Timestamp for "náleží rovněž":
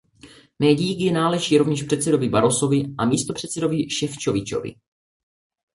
1.11-1.83